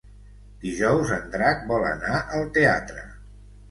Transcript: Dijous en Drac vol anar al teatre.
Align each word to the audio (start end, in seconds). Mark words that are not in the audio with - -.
Dijous 0.63 1.13
en 1.19 1.29
Drac 1.37 1.63
vol 1.71 1.89
anar 1.93 2.19
al 2.41 2.53
teatre. 2.61 3.11